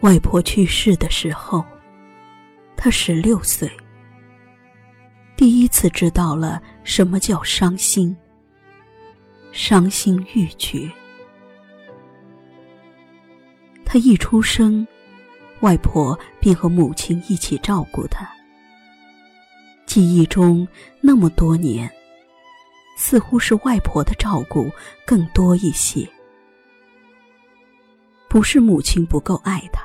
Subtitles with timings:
[0.00, 1.64] 外婆去世的时候，
[2.76, 3.68] 他十六岁，
[5.36, 8.16] 第一次知道了什么叫伤心，
[9.50, 10.88] 伤心欲绝。
[13.84, 14.86] 他一出生，
[15.60, 18.28] 外婆便和母亲一起照顾他。
[19.84, 20.68] 记忆中
[21.00, 21.90] 那么多年，
[22.96, 24.70] 似乎是外婆的照顾
[25.04, 26.08] 更多一些。
[28.28, 29.82] 不是母亲不够爱他，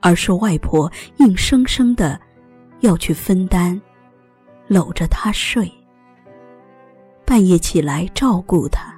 [0.00, 2.20] 而是外婆硬生生的
[2.80, 3.80] 要去分担，
[4.66, 5.70] 搂着他睡，
[7.24, 8.94] 半夜起来照顾他，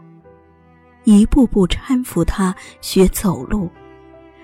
[1.05, 3.71] 一步步搀扶他学走路，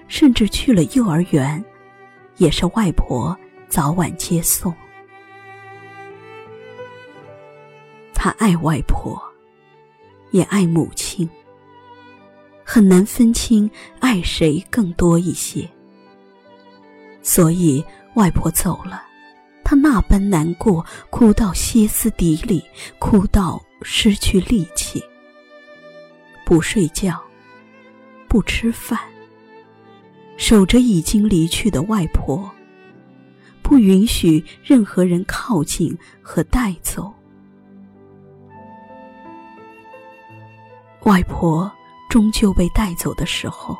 [0.08, 1.62] 甚至去了幼儿园，
[2.36, 3.36] 也是外婆
[3.68, 4.74] 早晚接送。
[8.14, 9.22] 他爱外婆，
[10.30, 11.28] 也爱母亲。
[12.64, 15.68] 很难分清爱谁更多一些，
[17.26, 19.02] 所以外婆走了，
[19.64, 22.64] 他那般难过，哭到歇斯底里，
[23.00, 25.02] 哭到失去力气，
[26.44, 27.20] 不睡觉，
[28.28, 28.96] 不吃饭，
[30.36, 32.48] 守着已经离去的外婆，
[33.60, 37.12] 不允许任何人靠近和带走
[41.02, 41.68] 外婆。
[42.08, 43.76] 终究被带走的时候，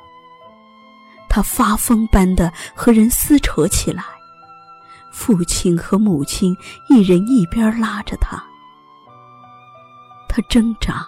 [1.37, 4.03] 他发疯般的和人撕扯起来，
[5.12, 6.56] 父亲和母亲
[6.89, 8.43] 一人一边拉着他，
[10.31, 11.06] 他挣扎，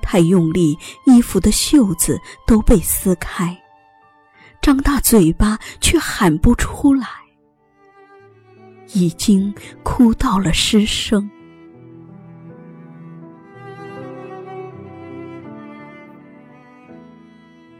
[0.00, 3.54] 太用力，衣服的袖子都被撕开，
[4.62, 7.06] 张大嘴巴却喊不出来，
[8.94, 11.30] 已经哭到了失声。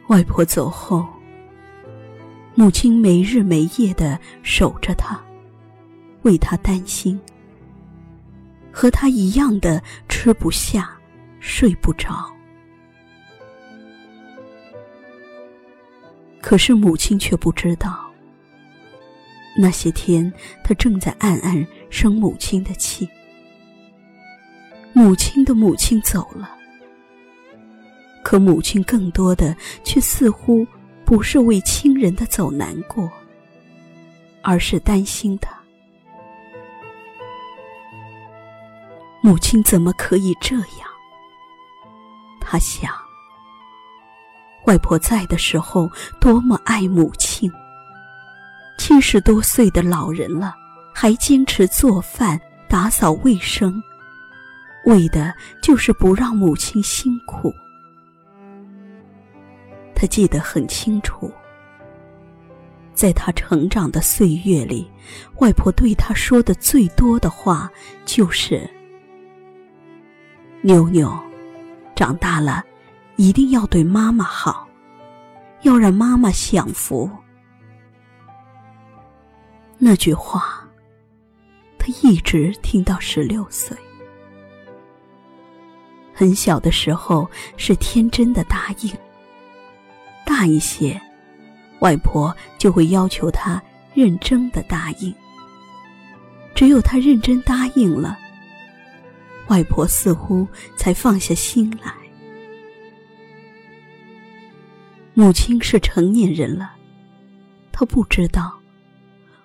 [0.09, 1.09] 外婆走后，
[2.55, 5.21] 母亲没日没夜的守着他，
[6.23, 7.19] 为他担心，
[8.71, 10.91] 和他一样的吃不下，
[11.41, 12.31] 睡不着。
[16.41, 18.11] 可是母亲却不知道，
[19.57, 20.31] 那些天
[20.63, 23.09] 他正在暗暗生母亲的气。
[24.93, 26.59] 母亲的母亲走了。
[28.23, 30.67] 可母亲更多的却似乎
[31.05, 33.11] 不是为亲人的走难过，
[34.43, 35.51] 而是担心他。
[39.21, 40.89] 母亲怎么可以这样？
[42.41, 42.93] 他想，
[44.67, 45.89] 外婆在的时候
[46.21, 47.51] 多么爱母亲。
[48.79, 50.55] 七十多岁的老人了，
[50.93, 53.81] 还坚持做饭、打扫卫生，
[54.87, 57.55] 为的就是不让母亲辛苦。
[60.03, 61.33] 他记得很清楚，
[62.93, 64.91] 在他成长的岁月里，
[65.39, 67.71] 外婆对他说的最多的话
[68.05, 68.69] 就是
[70.61, 71.17] ：“妞妞，
[71.95, 72.65] 长大了
[73.15, 74.67] 一定要对妈妈好，
[75.61, 77.09] 要让妈妈享福。”
[79.79, 80.69] 那句话，
[81.79, 83.77] 他一直听到十六岁。
[86.13, 88.91] 很小的时候是天真的答应。
[90.35, 90.99] 大一些，
[91.81, 93.63] 外婆就会要求他
[93.93, 95.15] 认真的答应。
[96.55, 98.19] 只有他认真答应了，
[99.49, 101.93] 外婆似乎才放下心来。
[105.13, 106.77] 母亲是成年人了，
[107.71, 108.59] 她不知道，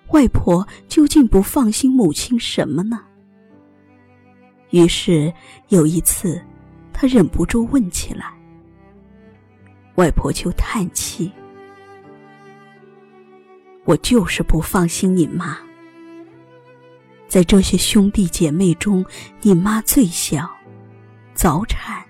[0.08, 2.98] 外婆究竟不放心母亲什么呢？
[4.70, 5.30] 于是
[5.68, 6.42] 有一次，
[6.94, 8.37] 他忍不住问起来。
[9.98, 11.30] 外婆就叹气
[13.84, 15.58] ：“我就是不放心你妈。
[17.26, 19.04] 在这些兄弟姐妹中，
[19.40, 20.48] 你妈最小，
[21.34, 22.00] 早产，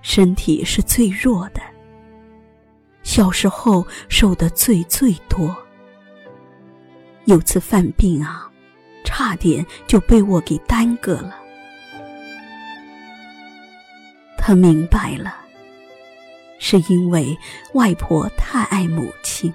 [0.00, 1.60] 身体是最弱的。
[3.02, 5.54] 小时候受的罪最多。
[7.26, 8.50] 有次犯病啊，
[9.04, 11.38] 差点就被我给耽搁了。”
[14.40, 15.43] 他明白了。
[16.58, 17.36] 是因为
[17.74, 19.52] 外婆太爱母亲。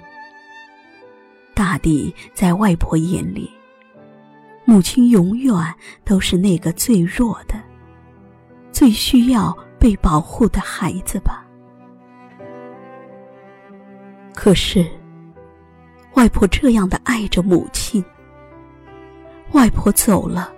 [1.54, 3.50] 大抵在外婆眼里，
[4.64, 5.54] 母亲永远
[6.04, 7.54] 都是那个最弱的、
[8.72, 11.44] 最需要被保护的孩子吧。
[14.32, 14.86] 可是，
[16.14, 18.02] 外婆这样的爱着母亲，
[19.52, 20.50] 外婆走了，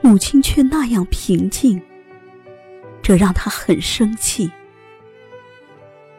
[0.00, 1.80] 母亲却那样平静，
[3.00, 4.50] 这让她很生气。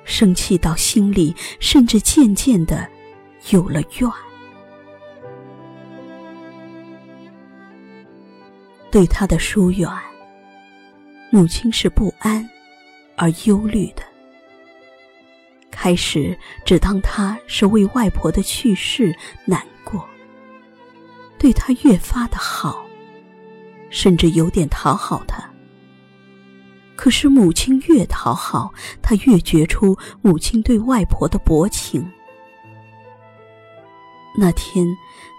[0.10, 2.90] 生气到心里，甚至渐渐的
[3.52, 4.12] 有了怨。
[8.92, 9.88] 对他的疏远，
[11.32, 12.50] 母亲是不安
[13.16, 14.02] 而忧虑的。
[15.70, 19.16] 开始只当他是为外婆的去世
[19.46, 20.04] 难过，
[21.38, 22.84] 对他越发的好，
[23.92, 25.49] 甚至有点讨好他。
[27.00, 32.06] 可是母亲越讨好他，越觉出母亲对外婆的薄情。
[34.36, 34.86] 那天，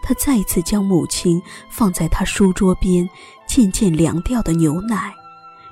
[0.03, 3.07] 他再次将母亲放在他书桌边，
[3.47, 5.15] 渐渐凉掉的牛奶，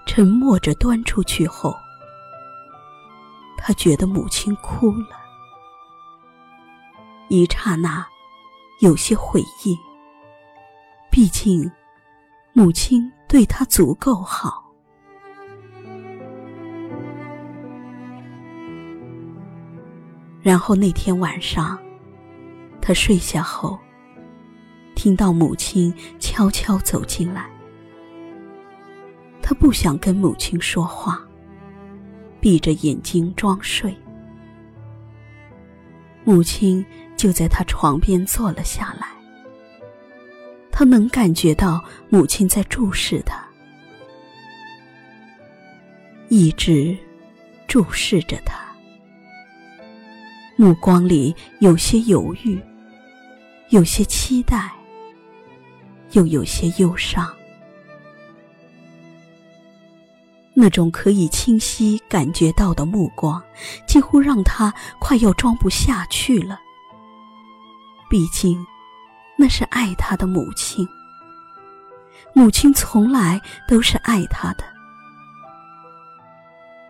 [0.05, 1.75] 沉默着端出去后。
[3.57, 5.17] 他觉得母亲哭了，
[7.29, 8.07] 一刹那，
[8.81, 9.75] 有些悔意。
[11.11, 11.73] 毕竟，
[12.53, 14.68] 母亲对他足够好。
[20.49, 21.79] 然后那天晚上，
[22.81, 23.79] 他睡下后，
[24.95, 27.51] 听到母亲悄悄走进来。
[29.43, 31.23] 他不想跟母亲说话。
[32.41, 33.95] 闭着眼睛装睡，
[36.25, 36.83] 母亲
[37.15, 39.09] 就在他床边坐了下来。
[40.73, 43.47] 他能感觉到母亲在注视他，
[46.31, 46.97] 一直
[47.67, 48.68] 注视着他，
[50.61, 52.61] 目光里有些犹豫，
[53.69, 54.73] 有些期待，
[56.11, 57.33] 又有些忧伤。
[60.55, 63.41] 那种可以清晰感觉到的目光，
[63.87, 66.59] 几乎让他快要装不下去了。
[68.11, 68.59] 毕竟，
[69.37, 70.85] 那是爱他的母亲。
[72.33, 74.65] 母亲从来都是爱他的。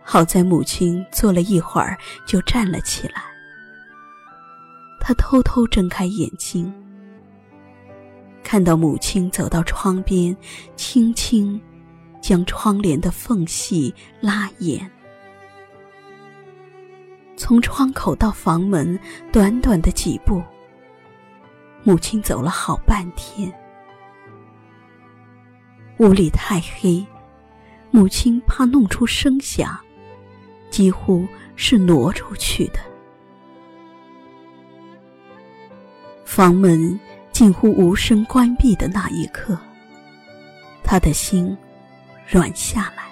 [0.02, 3.24] 好在母亲坐了一会儿，就站了起来。
[5.08, 6.70] 他偷偷睁开眼睛，
[8.44, 10.36] 看到母亲走到窗边，
[10.76, 11.58] 轻轻。
[12.20, 14.90] 将窗帘的缝隙拉严，
[17.38, 18.98] 从窗口到房门，
[19.32, 20.42] 短短的几步。
[21.84, 23.50] 母亲走了好半天，
[26.00, 27.02] 屋里太黑，
[27.90, 29.78] 母亲怕弄出声响，
[30.68, 31.26] 几乎
[31.56, 32.87] 是挪出去的。
[36.38, 36.96] 房门
[37.32, 39.58] 近乎无声关闭的那一刻，
[40.84, 41.58] 他的心。
[42.28, 43.02] 软下来，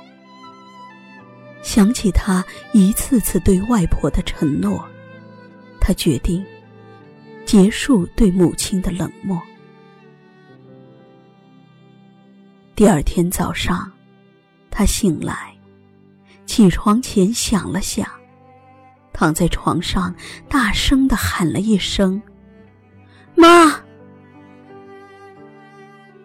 [1.61, 4.89] 想起他一次次对外婆的承诺，
[5.81, 6.47] 他决定
[7.45, 9.43] 结束对母亲的冷漠。
[12.77, 13.91] 第二天早上，
[14.71, 15.53] 他醒来，
[16.47, 18.09] 起床前想了想，
[19.13, 20.15] 躺在床上
[20.49, 22.23] 大声的喊了一声
[23.37, 23.81] ：“妈。”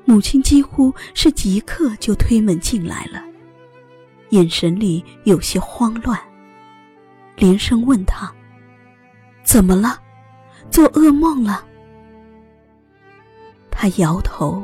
[0.05, 3.23] 母亲几乎是即刻就推门进来了，
[4.31, 6.19] 眼神里有些慌乱，
[7.35, 8.29] 连声问他
[9.43, 10.01] ：“怎么了？
[10.69, 11.65] 做噩梦了？”
[13.71, 14.63] 他摇头，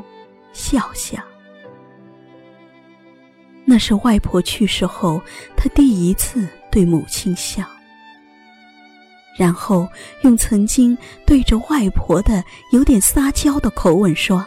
[0.52, 1.22] 笑笑。
[3.64, 5.20] 那是外婆去世后，
[5.56, 7.64] 他第一次对母亲笑，
[9.38, 9.88] 然后
[10.22, 12.42] 用曾经对着外婆的
[12.72, 14.44] 有点撒娇的口吻说。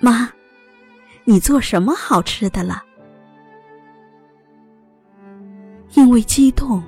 [0.00, 0.30] 妈，
[1.24, 2.84] 你做什么好吃的了？
[5.94, 6.84] 因为激动，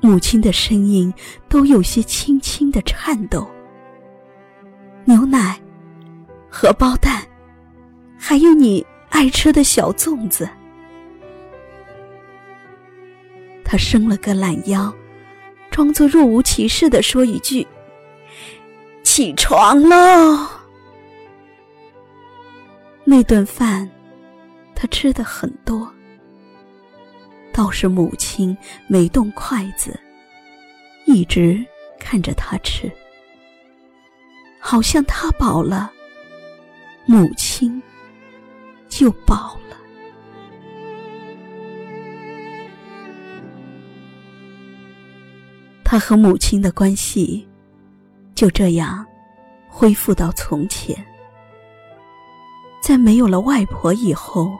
[0.00, 1.14] 母亲的声音
[1.48, 3.48] 都有些轻轻的颤抖。
[5.04, 5.58] 牛奶、
[6.50, 7.22] 荷包蛋，
[8.18, 10.46] 还有你爱吃的小粽子。
[13.64, 14.92] 他伸了个懒腰，
[15.78, 17.64] 装作若无其事的说一句
[19.04, 20.44] ：“起床喽。”
[23.06, 23.88] 那顿饭，
[24.74, 25.88] 他吃的很多，
[27.52, 28.58] 倒是母亲
[28.88, 29.96] 没动筷子，
[31.06, 31.64] 一直
[31.96, 32.90] 看着他吃，
[34.58, 35.92] 好像他饱了，
[37.06, 37.80] 母亲
[38.88, 39.77] 就饱了。
[45.90, 47.48] 他和母亲的关系
[48.34, 49.06] 就这样
[49.70, 50.94] 恢复到从前。
[52.82, 54.52] 在没有了外婆以后，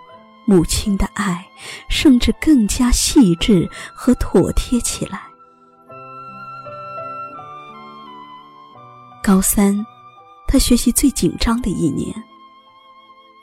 [0.46, 1.46] 母亲的爱
[1.90, 5.20] 甚至更加细致和妥帖起来。
[9.22, 9.84] 高三，
[10.46, 12.10] 他学习最紧张的一年。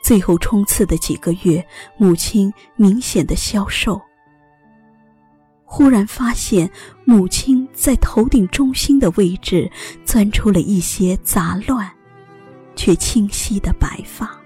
[0.02, 1.64] 最后冲刺的几个月，
[1.96, 4.02] 母亲明显的消瘦。
[5.76, 6.70] 忽然发现
[7.04, 9.70] 母亲在头顶中心的位置
[10.06, 11.86] 钻出了一些杂乱
[12.74, 14.40] 却清晰的白发。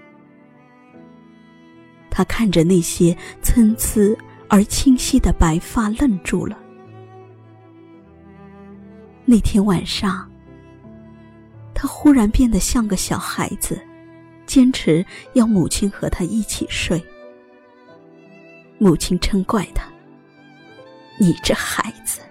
[2.09, 4.13] 他看着那些参差
[4.49, 6.59] 而清晰的白发，愣住了。
[9.23, 10.29] 那天晚上，
[11.73, 13.81] 他忽然变得像个小孩子，
[14.45, 17.01] 坚持要母亲和他一起睡。
[18.77, 19.85] 母亲嗔怪他
[21.19, 22.21] ：“你这孩子。”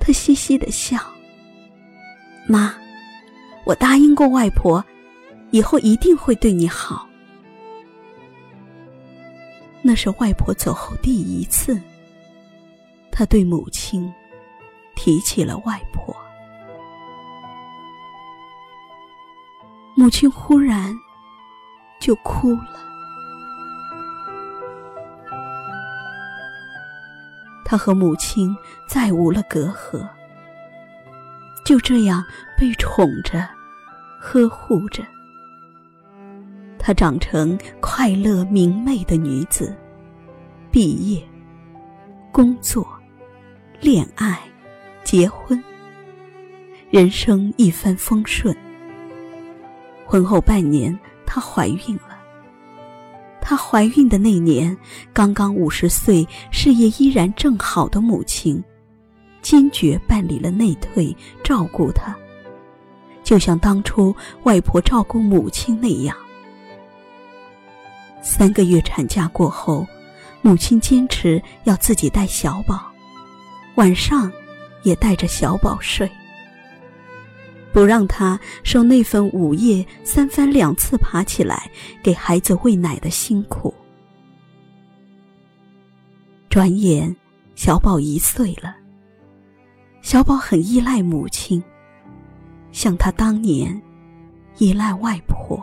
[0.00, 0.98] 他嘻嘻的笑
[2.46, 2.74] ：“妈，
[3.64, 4.84] 我答应过外婆，
[5.50, 7.08] 以后一定会对你好。”
[9.80, 11.80] 那是外婆走后第一次，
[13.10, 14.12] 他对母亲
[14.94, 16.14] 提起了外婆。
[19.96, 20.94] 母亲忽然
[22.00, 22.93] 就哭了。
[27.64, 28.54] 他和母亲
[28.86, 30.06] 再无了隔阂，
[31.64, 32.22] 就这样
[32.58, 33.48] 被宠着、
[34.20, 35.02] 呵护着。
[36.78, 39.74] 她长成快乐明媚的女子，
[40.70, 41.26] 毕业、
[42.30, 42.86] 工作、
[43.80, 44.38] 恋爱、
[45.02, 45.62] 结婚，
[46.90, 48.54] 人生一帆风顺。
[50.04, 51.98] 婚后半年，她怀孕。
[53.46, 54.74] 她怀孕的那年，
[55.12, 58.64] 刚刚五十岁、事业依然正好的母亲，
[59.42, 62.16] 坚决办理了内退，照顾她，
[63.22, 66.16] 就像当初外婆照顾母亲那样。
[68.22, 69.86] 三个月产假过后，
[70.40, 72.90] 母亲坚持要自己带小宝，
[73.74, 74.32] 晚上
[74.84, 76.10] 也带着小宝睡，
[77.74, 81.68] 不让他受那份午夜三番两次爬起来
[82.04, 83.74] 给孩子喂奶的辛苦。
[86.48, 87.14] 转眼，
[87.56, 88.76] 小宝一岁了。
[90.02, 91.60] 小宝很依赖母亲，
[92.70, 93.82] 像他当年
[94.58, 95.60] 依赖外婆。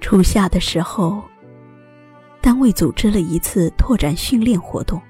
[0.00, 1.20] 初夏的时候，
[2.40, 5.02] 单位组织了一次拓展训练活动。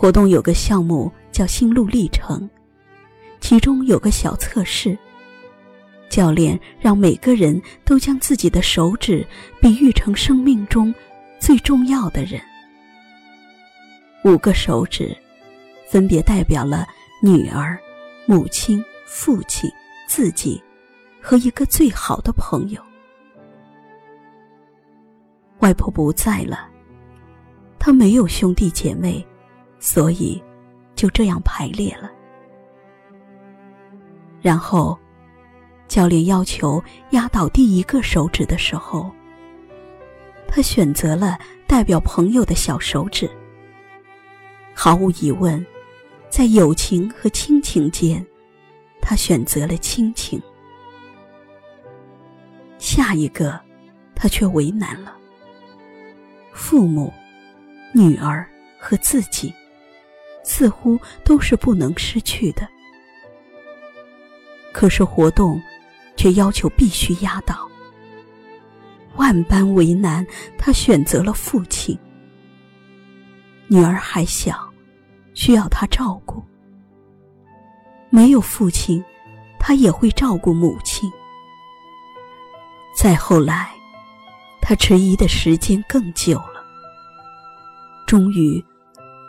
[0.00, 2.48] 活动有个项目叫心路历程，
[3.40, 4.96] 其中有个小测试。
[6.08, 9.26] 教练让每个人都将自己的手指
[9.60, 10.94] 比喻成生命中
[11.40, 12.40] 最重要的人。
[14.24, 15.16] 五个手指，
[15.88, 16.86] 分别代表了
[17.20, 17.76] 女儿、
[18.24, 19.68] 母亲、父亲、
[20.06, 20.62] 自己
[21.20, 22.80] 和一个最好的朋友。
[25.58, 26.68] 外婆不在了，
[27.80, 29.26] 她没有兄弟姐妹，
[29.78, 30.42] 所以
[30.94, 32.10] 就这样排列了。
[34.40, 34.98] 然后，
[35.88, 39.10] 教练要求压倒第一个手指的时候，
[40.46, 43.28] 他选择了代表朋友的小手指。
[44.74, 45.64] 毫无疑问，
[46.30, 48.24] 在友情和亲情间，
[49.00, 50.40] 他选择了亲情。
[52.78, 53.60] 下一个，
[54.14, 55.16] 他却为难了。
[56.52, 57.12] 父母、
[57.92, 59.52] 女儿和自己，
[60.48, 62.66] 似乎都是不能失去的。
[64.72, 65.60] 可是活动，
[66.16, 67.68] 却要求必须压倒。
[69.16, 70.26] 万般为难，
[70.56, 71.96] 他选择了父亲。
[73.66, 74.58] 女儿还小，
[75.34, 76.42] 需要他照顾。
[78.08, 79.04] 没有父亲，
[79.58, 81.12] 他也会照顾母亲。
[82.96, 83.70] 再后来。
[84.60, 86.62] 他迟疑的时间更久了。
[88.06, 88.62] 终于，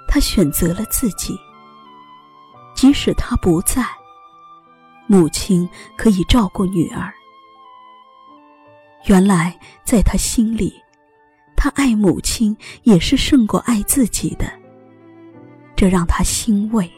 [0.09, 1.39] 他选择了自己。
[2.73, 3.85] 即使他不在，
[5.05, 7.13] 母亲可以照顾女儿。
[9.05, 10.73] 原来，在他心里，
[11.55, 14.45] 他爱母亲也是胜过爱自己的，
[15.75, 16.89] 这让他欣慰。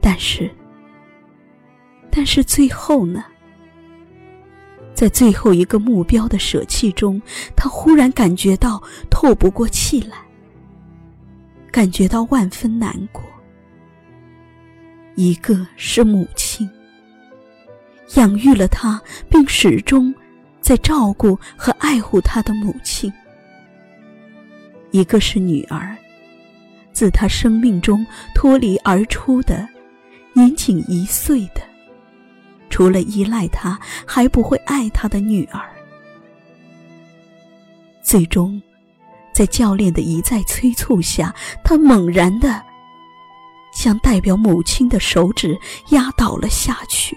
[0.00, 0.50] 但是，
[2.10, 3.24] 但是最后呢？
[5.02, 7.20] 在最后一个目标的舍弃中，
[7.56, 8.80] 他忽然感觉到
[9.10, 10.16] 透不过气来，
[11.72, 13.20] 感觉到万分难过。
[15.16, 16.70] 一个是母亲，
[18.14, 20.14] 养育了他并始终
[20.60, 23.10] 在照顾和爱护他的母亲；
[24.92, 25.96] 一个是女儿，
[26.92, 28.06] 自他生命中
[28.36, 29.68] 脱离而出的，
[30.32, 31.71] 年仅一岁的。
[32.72, 35.60] 除了依赖他，还不会爱他的女儿。
[38.02, 38.60] 最终，
[39.34, 42.62] 在教练的一再催促下，他猛然的
[43.74, 45.54] 将代表母亲的手指
[45.90, 47.16] 压倒了下去。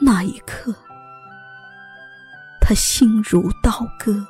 [0.00, 0.74] 那一刻，
[2.60, 4.26] 他心如刀割。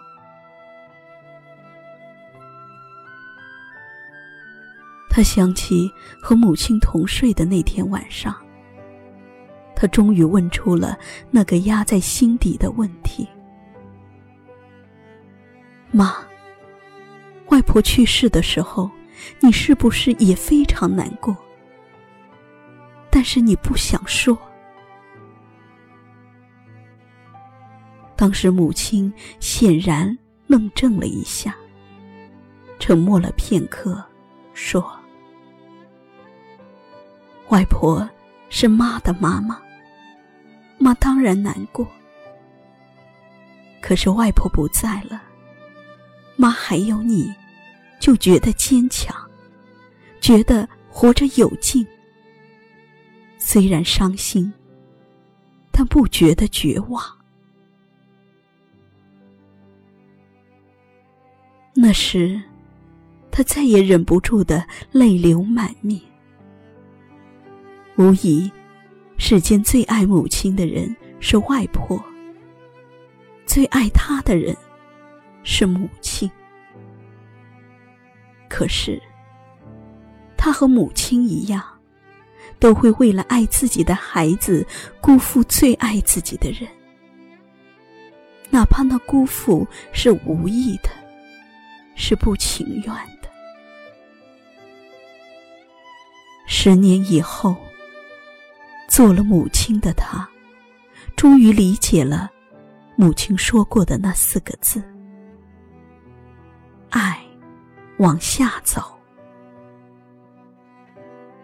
[5.08, 8.43] 他想起和母亲同睡的那天晚上，
[9.84, 10.98] 他终于问出了
[11.30, 13.28] 那个压在心底的问题
[15.92, 16.16] ：“妈，
[17.48, 18.90] 外婆去世的时候，
[19.40, 21.36] 你是不是也非常难过？
[23.10, 24.34] 但是你不想说。”
[28.16, 31.54] 当时母亲显然愣怔了一下，
[32.78, 34.02] 沉默了片刻，
[34.54, 34.82] 说。
[37.50, 38.08] 外婆
[38.48, 39.60] 是妈的妈妈，
[40.78, 41.86] 妈当然难过。
[43.80, 45.22] 可是外婆不在了，
[46.36, 47.32] 妈还有你，
[48.00, 49.14] 就觉得坚强，
[50.20, 51.86] 觉得活着有劲。
[53.38, 54.50] 虽然伤心，
[55.70, 57.02] 但不觉得绝望。
[61.74, 62.40] 那时，
[63.30, 66.00] 他再也忍不住的泪流满面。
[67.96, 68.50] 无疑，
[69.26, 71.98] 世间最爱母亲的人是外婆。
[73.46, 74.54] 最爱她的人
[75.42, 76.30] 是母亲。
[78.50, 79.02] 可是，
[80.36, 81.64] 他和母亲一样，
[82.58, 84.62] 都会为了爱自己的孩子，
[85.00, 86.68] 辜负最爱自己的人。
[88.50, 90.90] 哪怕那辜负是无意的，
[91.96, 93.30] 是不情愿的。
[96.46, 97.56] 十年以后。
[98.94, 100.24] 做了母亲的他，
[101.16, 102.30] 终于理解了
[102.94, 104.80] 母亲说过的那四个字
[106.90, 107.20] ：“爱，
[107.98, 108.96] 往下走。”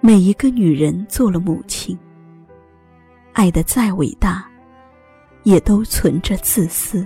[0.01, 1.99] 每一个女人做了母亲，
[3.33, 4.49] 爱的再伟大，
[5.43, 7.05] 也都存着自私，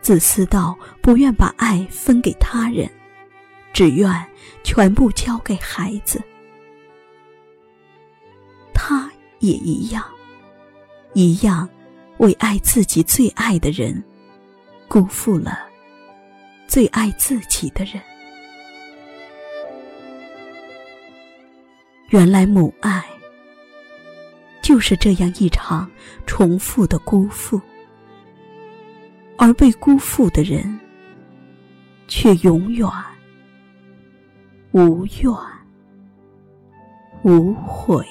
[0.00, 2.90] 自私到不愿把爱分给他人，
[3.70, 4.10] 只愿
[4.62, 6.22] 全部交给孩子。
[8.74, 10.04] 他也一样，
[11.14, 11.66] 一样
[12.18, 14.02] 为爱自己最爱的人，
[14.88, 15.58] 辜负了
[16.66, 18.02] 最爱自己的人。
[22.10, 23.02] 原来母爱
[24.60, 25.90] 就是这样一场
[26.26, 27.60] 重复的辜负，
[29.36, 30.78] 而被辜负的人
[32.06, 32.88] 却永远
[34.72, 35.32] 无怨
[37.22, 38.06] 无悔。